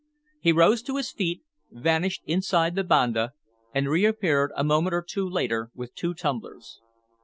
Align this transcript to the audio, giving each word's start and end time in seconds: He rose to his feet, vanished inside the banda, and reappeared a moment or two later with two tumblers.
He 0.39 0.51
rose 0.51 0.81
to 0.81 0.97
his 0.97 1.11
feet, 1.11 1.43
vanished 1.69 2.23
inside 2.25 2.73
the 2.73 2.83
banda, 2.83 3.33
and 3.71 3.87
reappeared 3.87 4.51
a 4.55 4.63
moment 4.63 4.95
or 4.95 5.05
two 5.07 5.29
later 5.29 5.69
with 5.75 5.93
two 5.93 6.15
tumblers. 6.15 6.81